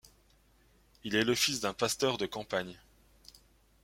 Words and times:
Il 1.03 1.13
est 1.13 1.23
le 1.23 1.35
fils 1.35 1.59
d'un 1.59 1.75
pasteur 1.75 2.17
de 2.17 2.25
campagne. 2.25 2.75